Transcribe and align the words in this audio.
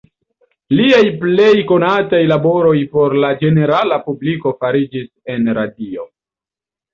Liaj 0.77 1.01
plej 1.23 1.51
konataj 1.71 2.21
laboroj 2.31 2.73
por 2.97 3.13
la 3.25 3.29
ĝenerala 3.43 4.01
publiko 4.09 4.55
fariĝis 4.65 5.07
en 5.35 5.53
radio. 5.61 6.09